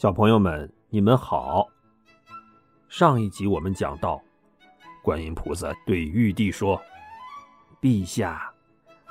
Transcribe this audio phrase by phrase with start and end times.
[0.00, 1.68] 小朋友们，你们好。
[2.88, 4.18] 上一集我们讲到，
[5.02, 6.80] 观音菩萨对玉帝说
[7.82, 8.50] ：“陛下，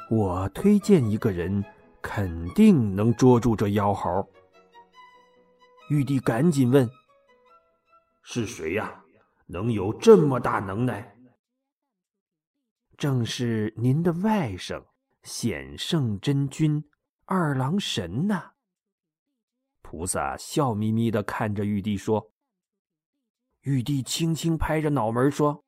[0.10, 1.63] 我推荐一个人，
[2.02, 4.28] 肯定能捉住这妖猴。”
[5.91, 6.89] 玉帝赶紧问
[8.25, 8.99] ：“是谁呀？
[9.45, 11.15] 能有这么大能耐？”
[12.97, 14.83] 正是您的外甥
[15.21, 16.83] 显圣真君
[17.25, 18.53] 二郎神呐。
[19.89, 22.31] 菩萨笑眯眯的看着玉帝说
[23.66, 25.66] ：“玉帝轻轻拍着脑门说：‘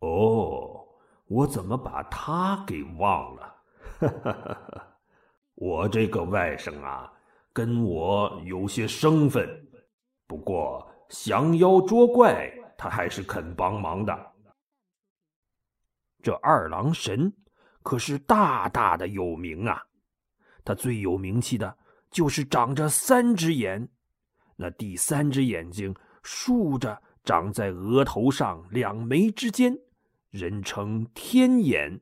[0.00, 0.88] 哦，
[1.26, 3.62] 我怎么把他给忘了？
[4.00, 4.98] 哈哈哈
[5.54, 7.12] 我这个外甥啊，
[7.52, 9.46] 跟我有些生分，
[10.26, 14.32] 不过降妖捉怪，他还是肯帮忙的。
[16.22, 17.30] 这二郎神
[17.82, 19.82] 可是大大的有名啊，
[20.64, 21.76] 他最有名气的。”
[22.10, 23.88] 就是长着三只眼，
[24.56, 29.78] 那第三只眼睛竖着长在额头上两眉之间，
[30.30, 32.00] 人称天眼。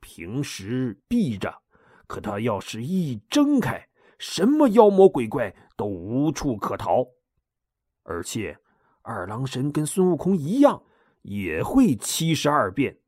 [0.00, 1.62] 平时闭着，
[2.06, 3.88] 可他要是一睁开，
[4.18, 7.06] 什么妖魔鬼怪都无处可逃。
[8.02, 8.58] 而且，
[9.02, 10.82] 二郎神跟孙悟空一样，
[11.22, 12.98] 也会七十二变。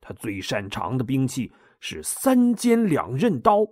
[0.00, 3.64] 他最擅长的兵器是三尖两刃刀。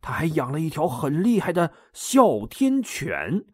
[0.00, 3.44] 他还养了一条很厉害的哮天犬，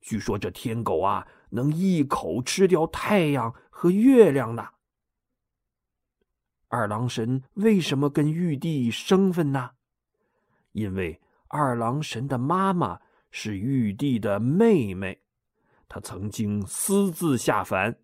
[0.00, 4.68] 据说这天狗啊能一口吃掉太阳和月亮呢。
[6.68, 9.70] 二郎神为什么跟玉帝生分呢？
[10.72, 12.98] 因为二郎神的妈妈
[13.30, 15.20] 是玉帝的妹妹，
[15.86, 17.96] 她曾经私自下凡，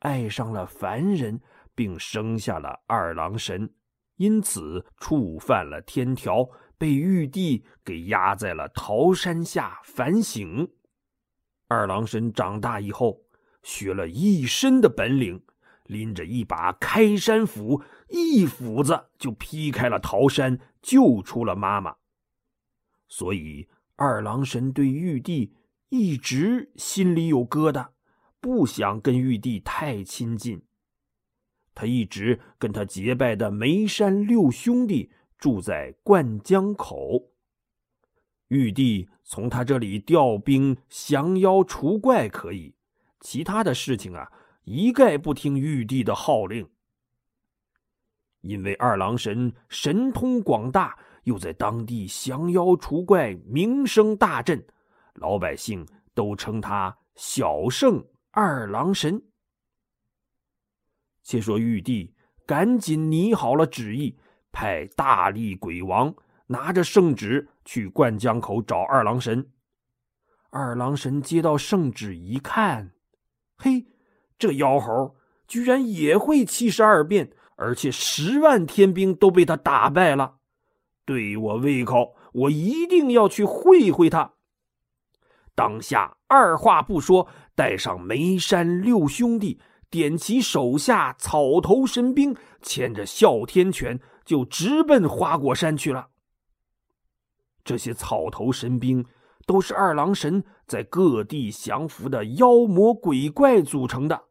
[0.00, 1.40] 爱上了凡人，
[1.74, 3.72] 并生下了二郎神，
[4.16, 6.46] 因此触犯了天条。
[6.78, 10.70] 被玉帝给压在了桃山下反省。
[11.66, 13.24] 二郎神长大以后，
[13.62, 15.42] 学了一身的本领，
[15.84, 21.96] 拎着一把开山斧，一斧子就劈开了桃山，救出了妈妈。
[23.08, 25.52] 所以二郎神对玉帝
[25.88, 27.88] 一直心里有疙瘩，
[28.40, 30.62] 不想跟玉帝太亲近。
[31.74, 35.10] 他一直跟他结拜的眉山六兄弟。
[35.38, 37.30] 住在灌江口，
[38.48, 42.74] 玉帝从他这里调兵降妖除怪可以，
[43.20, 44.32] 其他的事情啊，
[44.64, 46.68] 一概不听玉帝的号令。
[48.40, 54.66] 因为二郎神神通广大，又在当地降妖除怪名声大振，
[55.14, 59.22] 老百姓都称他小圣二郎神。
[61.22, 62.14] 且说玉帝
[62.46, 64.18] 赶紧拟好了旨意。
[64.52, 66.14] 派大力鬼王
[66.46, 69.46] 拿着圣旨去灌江口找二郎神。
[70.50, 72.92] 二郎神接到圣旨一看，
[73.56, 73.86] 嘿，
[74.38, 75.14] 这妖猴
[75.46, 80.36] 居然也会七十二变，而且十万天兵都被他打败了，
[81.04, 84.32] 对我胃口，我一定要去会会他。
[85.54, 89.60] 当下二话不说，带上眉山六兄弟，
[89.90, 94.00] 点齐手下草头神兵，牵着哮天犬。
[94.28, 96.10] 就直奔花果山去了。
[97.64, 99.02] 这些草头神兵
[99.46, 104.24] 都是二郎神在各地降服的妖魔鬼怪组成的。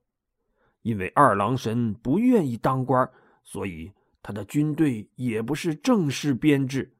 [0.83, 3.09] 因为二郎神不愿意当官，
[3.43, 3.91] 所以
[4.21, 6.95] 他的军队也不是正式编制，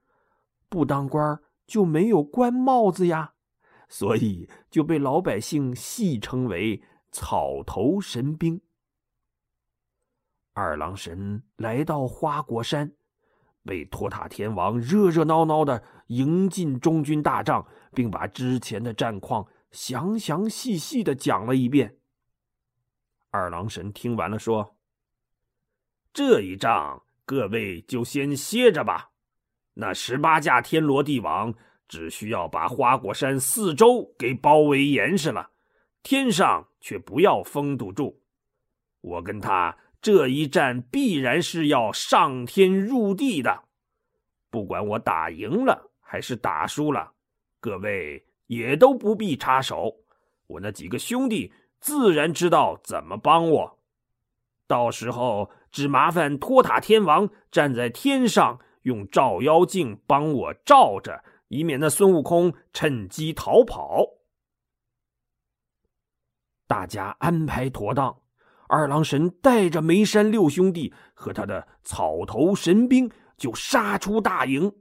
[0.68, 3.34] 不当官就没有官帽子呀，
[3.88, 6.82] 所以就被老百姓戏称为
[7.12, 8.60] 草头神兵。
[10.60, 12.92] 二郎神来到花果山，
[13.64, 17.64] 被托塔天王热热闹闹的迎进中军大帐，
[17.94, 22.00] 并把之前的战况详详细细的讲了一遍。
[23.30, 24.76] 二郎神听完了，说
[26.12, 29.12] ：“这一仗，各位就先歇着吧。
[29.76, 31.54] 那十八架天罗地网
[31.88, 35.52] 只需要把花果山四周给包围严实了，
[36.02, 38.24] 天上却不要封堵住。
[39.08, 43.64] 我跟他。”这一战必然是要上天入地的，
[44.52, 47.14] 不管我打赢了还是打输了，
[47.60, 49.96] 各位也都不必插手。
[50.46, 53.80] 我那几个兄弟自然知道怎么帮我。
[54.68, 64.06] 到时候只麻烦托塔天王站在天上，用照妖镜帮我照着，以免那孙悟空趁机逃跑。
[66.68, 68.22] 大家安排妥当。
[68.68, 74.72] 二郎神带着梅山六兄弟和他的草头神兵就杀出大营。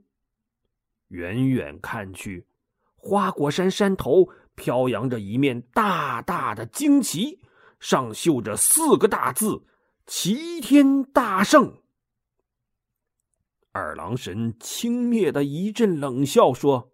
[1.07, 2.45] 远远看去，
[2.95, 7.39] 花果山山头飘扬着一面大大的旌旗，
[7.79, 9.65] 上绣着四个大字
[10.05, 11.81] ：“齐天大圣。”
[13.71, 16.91] 二郎神轻蔑的一阵冷笑说：“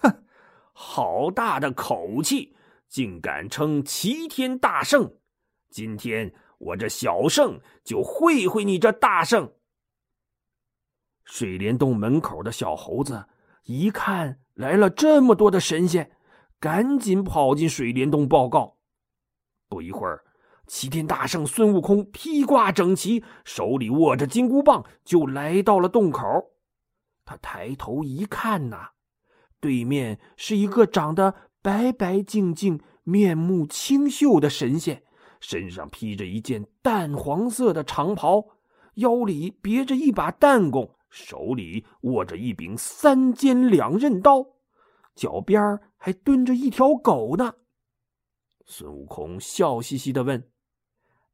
[0.00, 0.24] 哼，
[0.72, 2.54] 好大的口气，
[2.88, 5.16] 竟敢称齐天大圣！
[5.70, 9.52] 今天我这小圣就会会你这大圣！”
[11.24, 13.26] 水帘洞门口的小猴子
[13.64, 16.10] 一看来了这么多的神仙，
[16.60, 18.76] 赶紧跑进水帘洞报告。
[19.68, 20.22] 不一会儿。
[20.68, 26.24] 齐天大圣孙悟空披挂整齐，手里握着金箍棒，就来到了洞口。
[27.24, 28.88] 他抬头一看呐，
[29.60, 35.04] 对面是一个长得白白净净、面目清秀的神仙，
[35.40, 38.44] 身上披着一件淡黄色的长袍，
[38.94, 44.46] 腰里别着一把弹弓，手里握着一柄三尖两刃刀，
[45.14, 47.54] 脚边还蹲着一条狗呢。
[48.64, 50.50] 孙悟空笑嘻嘻的问。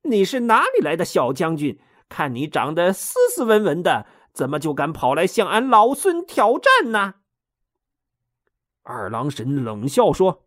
[0.02, 1.78] 你是哪里来的小将军？
[2.08, 7.14] 看你长得斯斯文文的，怎么就敢跑来向俺老孙挑战呢？
[8.82, 10.44] 二郎神冷笑说：“，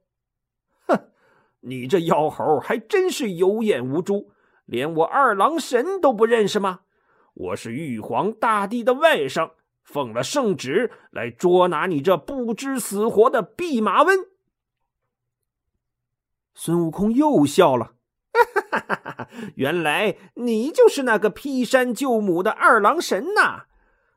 [1.67, 4.31] 你这妖猴还真是有眼无珠，
[4.65, 6.81] 连我二郎神都不认识吗？
[7.33, 9.51] 我是玉皇大帝的外甥，
[9.83, 14.19] 奉了圣旨来捉拿你这不知死活的弼马温。”
[16.53, 17.95] 孙悟空又笑了。
[18.31, 19.27] 哈哈哈！
[19.55, 23.63] 原来你就是那个劈山救母的二郎神呐！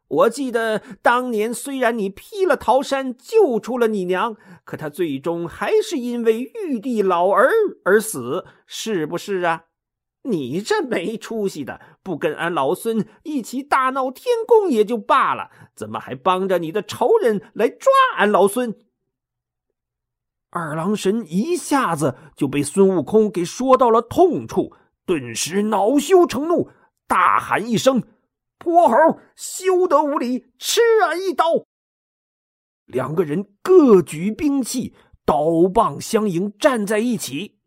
[0.09, 7.51] 我记得当年虽然你劈了桃山救出了你娘，可他最终还是因为玉帝老儿
[7.85, 9.65] 而死，是不是啊？
[10.23, 18.77] 你这没出息的，不跟俺老孙一起大闹天宫也就罢了，怎么还帮着你的仇人来抓俺老孙？
[20.51, 24.73] 二郎神一下子就被孙悟空给说到了痛处，
[25.05, 26.71] 顿时恼羞成怒，
[27.07, 28.03] 大喊一声
[28.59, 31.67] ：“泼猴，休得无礼，吃俺一刀！”
[32.87, 34.95] 两个人各举兵器，
[35.25, 37.59] 刀棒相迎，站在一起。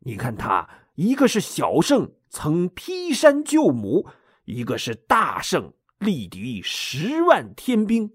[0.00, 4.06] 你看他，一个是小圣，曾劈山救母；
[4.44, 8.12] 一个是大圣，力敌十万天兵，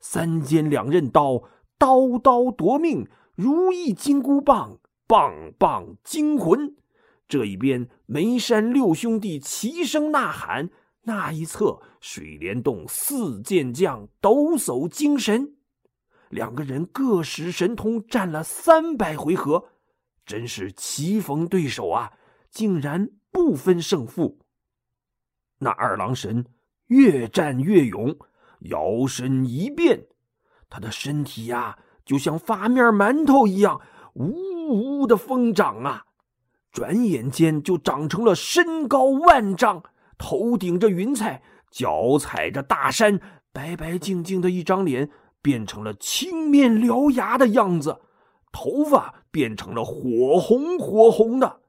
[0.00, 1.44] 三尖两刃刀，
[1.78, 3.08] 刀刀夺命。
[3.36, 6.76] 如意金箍棒，棒棒惊魂。
[7.26, 10.66] 这一边，梅山六兄弟齐声呐喊；
[11.02, 15.56] 那一侧，水帘洞四剑将抖擞精神。
[16.28, 19.70] 两个人各使神通，战了三百回合，
[20.24, 22.12] 真是棋逢对手啊！
[22.50, 24.38] 竟然不分胜负。
[25.58, 26.46] 那二郎神
[26.86, 28.16] 越战越勇，
[28.60, 30.06] 摇身一变，
[30.68, 31.78] 他的身体呀。
[32.04, 33.80] 就像发面馒头一样，
[34.14, 36.04] 呜呜的疯长啊！
[36.72, 39.82] 转眼间就长成了身高万丈、
[40.20, 43.18] 头顶着云彩、脚踩着大山、
[43.54, 48.02] 白白净净的一张脸，变成了青面獠牙的样子，
[48.52, 51.60] 头发变成了火红火红的。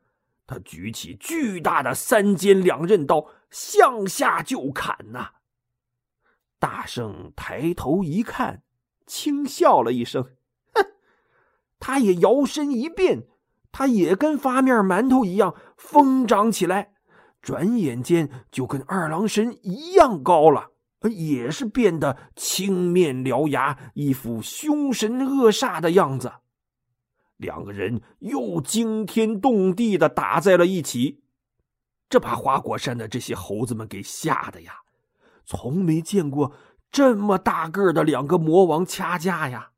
[0.46, 5.30] 他举起巨大的三尖两刃刀，向下就砍呐！
[6.60, 8.64] 大圣抬头一看。
[9.08, 10.24] 轻笑了一声，
[10.74, 10.86] 哼，
[11.80, 13.24] 他也摇身一变，
[13.70, 16.91] 他也跟发面馒头一样疯长起来，
[17.42, 20.72] 转眼间就跟二郎神一样高了，
[21.10, 26.32] 也是变得青面獠牙，一副凶神恶煞的样子。
[27.38, 31.24] 两个人又惊天动地的打在了一起，
[32.08, 34.74] 这把花果山的这些猴子们给吓得呀，
[35.46, 36.54] 从没见过。
[36.92, 39.72] 这么大个的两个魔王掐架呀！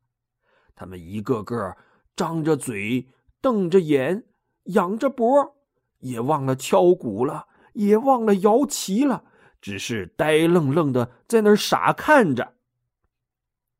[0.74, 1.76] 他们一个个
[2.16, 3.08] 张着嘴，
[3.40, 4.24] 瞪着眼，
[4.64, 5.54] 仰着脖，
[6.00, 9.22] 也忘了敲鼓了，也忘了摇旗了，
[9.60, 12.54] 只是呆愣愣的在那儿傻看着。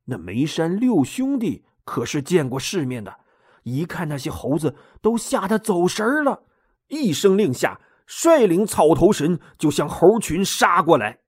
[0.04, 3.16] 那眉山六兄弟可是见过世面的，
[3.64, 6.42] 一看那些猴子，都吓得走神了，
[6.88, 11.20] 一声令下，率领草头神就向猴群杀过来。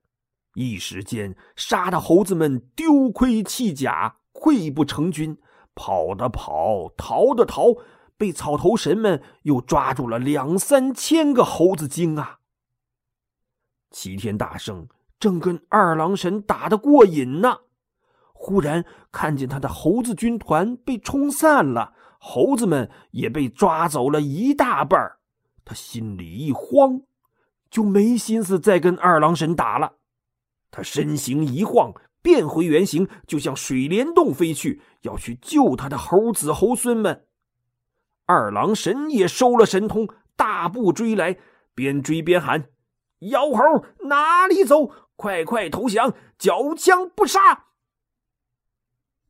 [0.55, 5.39] 一时间，杀的猴子们丢盔弃甲，溃不成军，
[5.75, 7.75] 跑的跑，逃的逃，
[8.17, 12.39] 被草头神们又抓住了两三千个猴子精啊！
[13.97, 14.87] 齐天大圣
[15.19, 17.61] 正跟二郎神打得过瘾呢，
[18.35, 25.01] 忽然看见他的猴子军团被冲散了，猴子们也被抓走了一大半
[25.65, 27.01] 他心里一慌，
[27.71, 29.95] 就没心思再跟二郎神打了。
[30.71, 37.25] 他身形一晃，变回原形，就向水帘洞飞去，要去救他的猴子猴孙们。
[38.27, 41.39] 二郎神也收了神通，大步追来，
[41.75, 42.67] 边追边喊
[43.21, 44.91] ：“妖猴哪里走？
[45.17, 47.65] 快快投降，缴枪不杀！”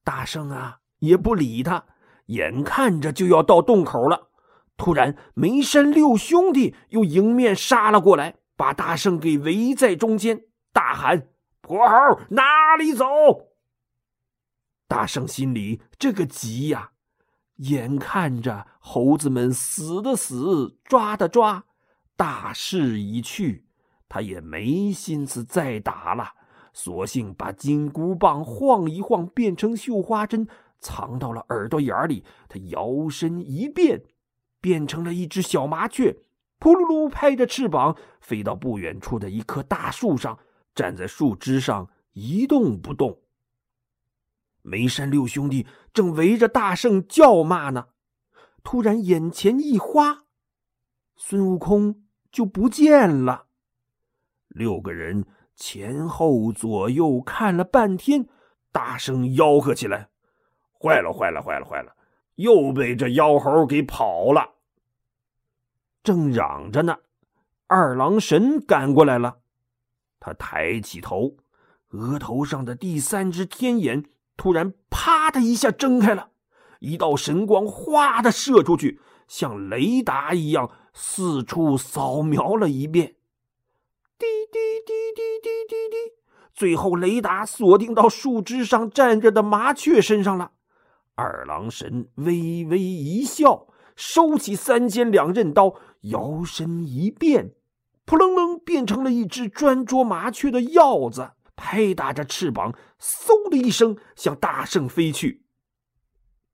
[0.02, 1.86] 大圣啊，也不理他，
[2.26, 4.28] 眼看着就要到洞口了。
[4.76, 11.28] 突然，梅山六兄弟又迎面杀了过来，把大圣给围在中间，大喊
[11.62, 13.06] ：“泼猴哪里走？”
[14.88, 16.92] 大圣心里这个急呀！
[17.56, 21.64] 眼看着猴子们死的死，抓的抓，
[22.16, 23.65] 大势已去，
[24.08, 26.28] 他也没心思再打了，
[26.72, 30.46] 索性把金箍棒晃一晃，变成绣花针，
[30.78, 32.24] 藏到了耳朵眼里。
[32.48, 34.02] 他摇身一变，
[34.60, 36.16] 变成了一只小麻雀，
[36.58, 40.38] 扑噜噜拍着翅膀，飞到不远处的一棵大树上，
[40.74, 43.18] 站在树枝上一动不动。
[44.62, 47.86] 梅山六兄弟正围着大圣叫骂呢，
[48.62, 50.24] 突然眼前一花，
[51.16, 53.45] 孙悟空就不见了。
[54.56, 58.26] 六个人前后左右看了半天，
[58.72, 60.08] 大声吆喝起来
[60.80, 61.94] ：“坏了，坏了，坏了，坏了！
[62.36, 64.54] 又被这妖猴给跑了！”
[66.02, 66.96] 正嚷着呢，
[67.66, 69.40] 二郎神赶过来了，
[70.18, 71.36] 他抬起头，
[71.90, 74.04] 额头上的第三只天眼。
[74.38, 76.30] 突然，啪的一下睁开了，
[76.80, 83.16] 一道神光哗的射出去，像雷达一样四处扫描了一遍。
[84.18, 85.96] 滴滴滴滴滴滴滴，
[86.54, 90.52] 最后雷达锁定到树枝上站着的麻雀身上了。
[91.14, 97.52] 二郎神微微一笑，收起三尖两刃刀，摇身一变，
[98.06, 101.32] 扑棱棱变成了一只专捉麻雀的鹞子。
[101.54, 105.46] 拍打着翅膀，嗖的一声向大圣飞去。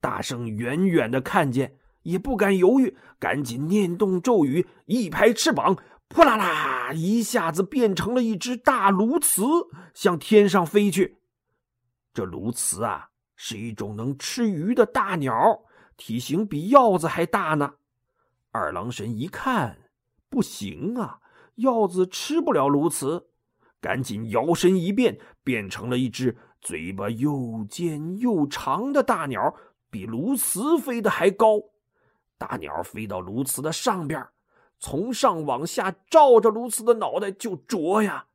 [0.01, 5.77] 大圣远远的看见，也不敢犹豫，赶紧念动咒语，一拍翅膀，
[6.13, 11.23] 扑啦啦，一下子变成了一只大鸬鹚，向天上飞去。
[12.13, 15.35] 这鸬鹚啊，是一种能吃鱼的大鸟，
[15.97, 17.73] 体型比鹞子还大呢。
[18.51, 19.89] 二郎神一看，
[20.29, 21.21] 不行啊，
[21.55, 23.25] 鹞子吃不了鸬鹚。
[23.81, 29.55] 赶紧摇身一变，变成了一只嘴巴又尖又长的大鸟，
[29.89, 31.59] 比鸬鹚飞得还高。
[32.37, 34.23] 大鸟飞到鸬鹚的上边，
[34.83, 38.27] 从上往下照着鸬鹚的脑袋就啄呀。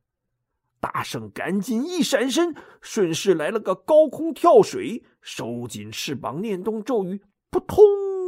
[0.80, 7.84] 大圣赶紧一闪身，顺势来了个高空跳水，收紧翅膀，念动咒语，扑通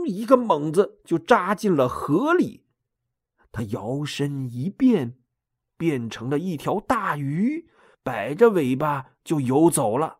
[0.06, 2.66] 一个猛子就扎进了河里。
[3.50, 5.16] 他摇身一变。
[5.80, 7.70] 变成了一条大鱼，
[8.02, 10.18] 摆着尾巴就游走了。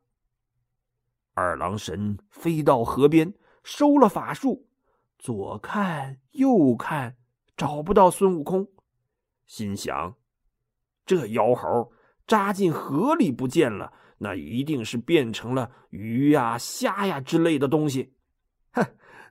[1.35, 4.71] 二郎神飞到河边，收了法术，
[5.19, 7.19] 左看右看，
[7.61, 8.67] 找不到孙悟空，
[9.45, 10.15] 心想：
[11.05, 11.93] 这妖猴
[12.27, 18.15] 扎进河里不见了，那一定是变成了鱼呀、虾呀之类的东西。
[18.73, 18.83] 哼，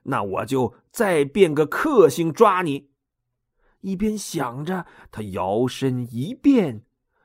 [0.04, 2.88] 那我就再变个克星抓你。
[3.80, 6.84] 一边想着，他摇身一变，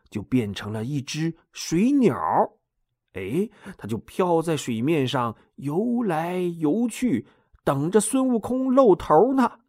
[0.10, 2.18] 就变成了一只水鸟。
[3.14, 3.48] 哎，
[3.78, 7.28] 他就飘在水面上游来游去，
[7.64, 9.60] 等着孙悟空露头呢。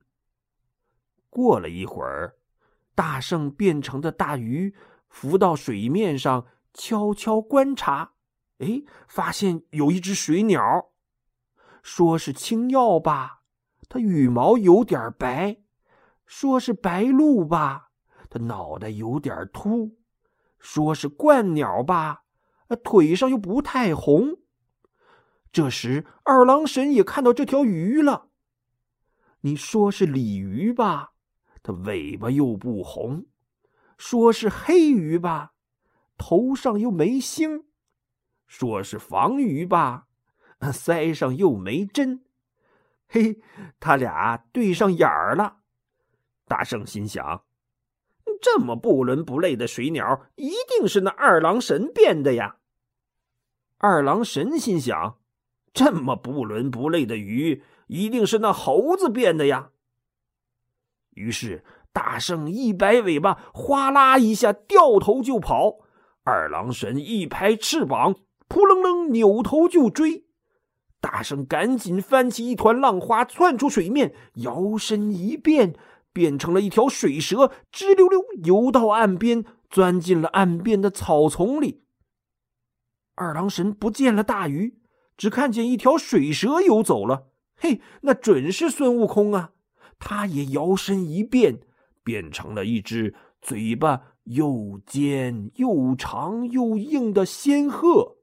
[1.36, 2.36] 过了一会儿，
[2.94, 4.74] 大圣变成的大鱼
[5.10, 8.12] 浮到水面上，悄悄观察。
[8.60, 10.62] 哎，发现有一只水鸟，
[11.82, 13.42] 说是青鹞吧，
[13.86, 15.58] 它羽毛有点白。
[16.24, 17.90] 说是白鹭吧，
[18.30, 19.94] 它脑袋有点秃；
[20.58, 22.22] 说是鹳鸟吧，
[22.82, 24.38] 腿上又不太红。
[25.52, 28.30] 这时，二郎神也看到这条鱼了。
[29.42, 31.12] 你说是鲤鱼吧，
[31.66, 33.24] 它尾巴又不红；
[33.98, 35.54] 说是黑鱼吧，
[36.16, 37.64] 头上又没星；
[38.46, 40.06] 说是黄鱼吧，
[40.60, 42.24] 腮上又没针。
[43.08, 43.42] 嘿，
[43.80, 45.56] 他俩对上眼儿了。
[46.46, 47.44] 大圣心想：
[48.40, 52.58] 这么不伦不类的水鸟，一定是那二郎神变的呀。
[53.78, 55.18] 二郎神心想：
[55.74, 59.72] 这么不伦不类的鱼，一定是那猴子变的呀。
[61.16, 65.80] 于是大圣一摆尾巴，哗啦一下掉头就跑；
[66.22, 68.14] 二郎神一拍翅膀，
[68.46, 70.24] 扑棱棱扭头就追。
[71.00, 75.74] 大圣赶紧翻起一团浪花，窜出水面，摇身一变。
[76.12, 81.82] 变成了一条水蛇，吱溜溜游到岸边，钻进了岸边的草丛里。
[83.16, 84.78] 二郎神不见了大鱼，
[85.18, 87.26] 只看见一条水蛇游走了。
[87.54, 89.50] 嘿，那准是孙悟空啊！
[89.98, 91.60] 他也摇身一变，
[92.04, 98.16] 变成了一只嘴巴又尖又长又硬的仙鹤。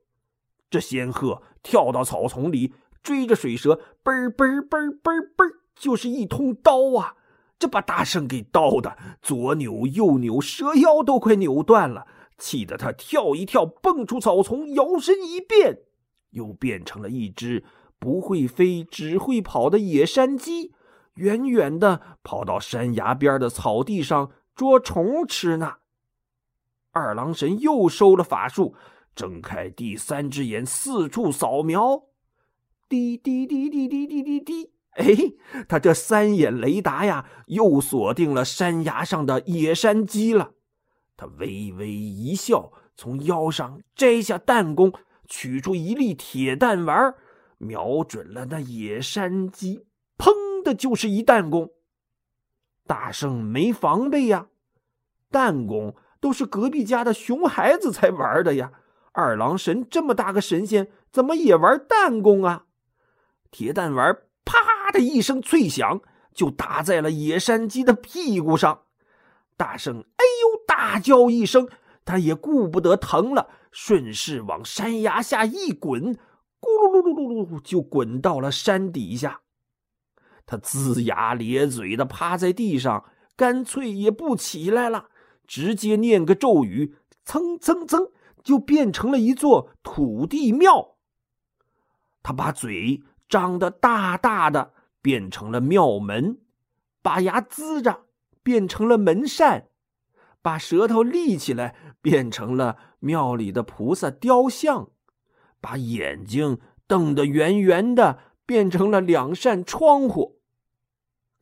[0.70, 7.16] 这仙鹤跳到草丛里，追着水蛇，嘣嘣嘣嘣嘣，就是一通刀啊！
[7.60, 15.80] 这把大圣给刀的左扭右扭，蛇腰都快扭断了，气得他跳一跳，蹦出草丛，摇身一变，
[16.32, 17.64] 又变成了一只
[18.00, 20.74] 不会飞只会跑的野山鸡，
[21.16, 25.76] 远远的跑到山崖边的草地上捉虫吃呢。
[26.92, 28.76] 二郎神又收了法术，
[29.16, 32.04] 睁开第三只眼，四处扫描，
[32.88, 34.72] 滴滴滴滴滴滴滴滴。
[34.92, 35.06] 哎，
[35.68, 40.52] 他这三眼雷达呀，又锁定了山崖上的野山鸡了。
[41.18, 44.94] 他微微一笑，从腰上摘下弹弓，
[45.28, 47.16] 取出一粒铁弹丸，
[47.58, 49.88] 瞄准了那野山鸡，
[50.64, 51.70] 的就是一弹弓。
[52.88, 54.48] 大圣没防备呀，
[55.30, 58.72] 弹弓都是隔壁家的熊孩子才玩的呀。
[59.12, 62.66] 二郎神这么大个神仙，怎么也玩弹弓啊？
[63.52, 64.18] 铁弹丸。
[64.46, 66.02] 啪的一声脆响，
[66.34, 68.82] 就打在了野山鸡的屁股上。
[69.56, 71.70] 大圣哎呦大叫一声，
[72.04, 76.14] 他也顾不得疼了，顺势往山崖下一滚，
[76.60, 79.43] 咕噜噜噜噜噜，就滚到了山底下。
[80.46, 85.10] 他龇牙咧嘴的趴在地上，干脆也不起来了，
[85.48, 86.96] 直接念个咒语，
[87.26, 88.12] 蹭蹭蹭，
[88.44, 90.96] 就变成了一座土地庙。
[92.22, 93.04] 他把嘴。
[93.30, 96.38] 张得大大的，变成了庙门；
[97.02, 98.02] 把牙呲着，
[98.44, 99.70] 变成了门扇；
[100.40, 104.92] 把舌头立起来，变成了庙里的菩萨雕像；
[105.60, 110.33] 把眼睛瞪得圆圆的，变成了两扇窗户。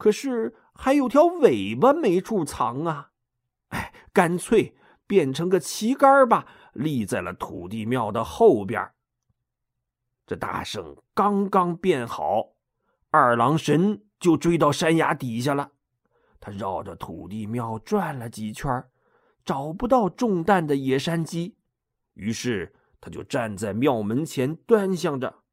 [0.02, 3.12] 可是还有条尾巴没处藏啊！
[3.68, 4.76] 哎，干脆
[5.06, 8.92] 变成个旗杆吧，立在了土地庙的后边。
[10.26, 12.54] 这大圣刚刚变好，
[13.12, 15.70] 二郎神就追到山崖底下了。
[16.40, 18.84] 他绕着土地庙转了几圈，
[19.46, 21.58] 找不到中弹的野山鸡，
[22.16, 25.44] 于是他就站在庙门前端详着。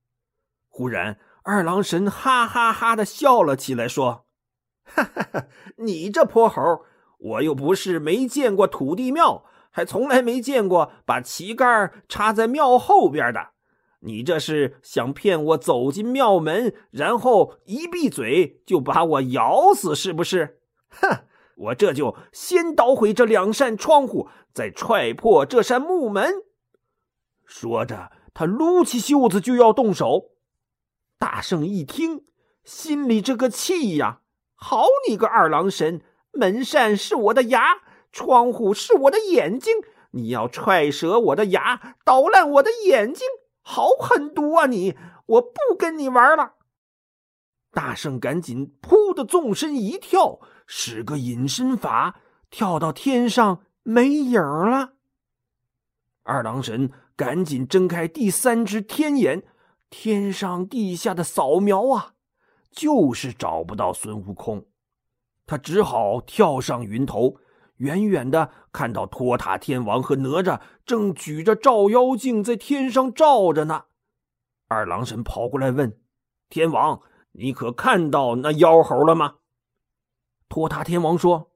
[0.68, 4.24] 忽然，二郎神哈哈哈的笑了起来，说
[4.88, 5.46] ：“哈哈哈，
[5.76, 6.84] 你这泼猴，
[7.18, 13.50] 我又不是没见过土地庙，还从来没见过把旗杆插在庙后边的。”
[14.00, 20.60] 你这是想骗我走进庙门，然后一闭嘴就把我咬死，是不是？
[20.88, 21.24] 哼！
[21.56, 26.32] 我这就先捣毁这两扇窗户，再踹破这扇木门。
[27.44, 30.30] 说着，他撸起袖子就要动手。
[31.18, 32.24] 大圣一听，
[32.62, 34.20] 心里这个气呀！
[34.60, 37.78] 好你个二郎神，门扇是我的牙，
[38.10, 39.72] 窗户是我的眼睛，
[40.10, 43.24] 你要踹折我的牙，捣烂我的眼睛！
[43.62, 44.96] 好狠毒啊你！
[45.26, 46.54] 我不跟你玩了。
[47.70, 52.16] 大圣赶紧扑的纵身一跳，使个隐身法，
[52.50, 54.94] 跳到天上没影了。
[56.24, 59.44] 二郎神赶紧睁开第三只天眼，
[59.88, 62.14] 天上地下的扫描啊，
[62.70, 64.66] 就是找不到孙悟空。
[65.46, 67.36] 他只好跳上云头。
[67.78, 73.84] 远远的看到托塔天王和哪吒正举着照妖镜在天上照着呢。
[74.66, 76.00] 二郎神跑过来问
[76.50, 77.00] ：“天王，
[77.30, 79.36] 你可看到那妖猴了吗？”
[80.50, 81.52] 托塔天王说：“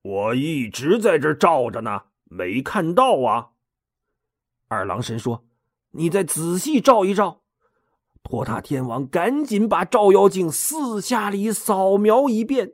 [0.00, 3.50] 我一直在这照着呢，没看到啊。”
[4.68, 5.44] 二郎神说
[5.92, 7.41] ：“你再仔细照一照。”
[8.22, 12.72] 托塔天王赶紧把照妖镜四下里扫描一遍。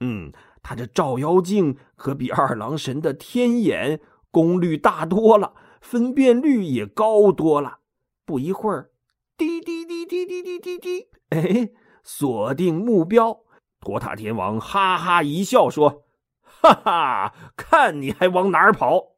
[0.00, 0.32] 嗯。
[0.60, 7.78] 他这照妖镜可比二郎神的天眼功率大多了，分辨率也高多了。
[8.26, 8.90] 不一会儿，
[9.38, 11.70] 滴滴滴滴滴滴滴滴，哎，
[12.02, 13.44] 锁定目标。
[13.80, 16.04] 托塔天王哈哈一笑说
[16.42, 19.12] ：“哈哈，看你还往哪儿跑？”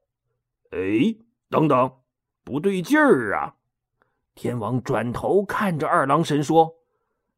[0.71, 1.17] 哎，
[1.49, 1.91] 等等，
[2.45, 3.57] 不对劲儿啊！
[4.41, 6.77] 天王转头看着二郎神说：“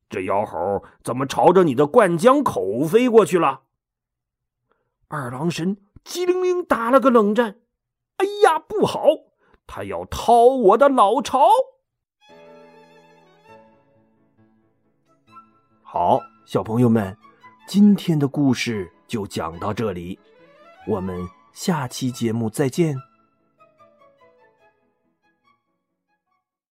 [0.09, 3.63] 这妖猴怎么朝着你的灌江口飞过去了？”
[5.11, 7.57] 二郎神机灵灵打了个冷战，
[8.19, 9.03] 哎呀，不好！
[9.67, 11.49] 他要掏我的老巢。
[15.83, 17.19] 好，小朋友们，
[17.67, 20.21] 今天的故事就讲到这里，
[20.87, 22.97] 我们下期节目再见。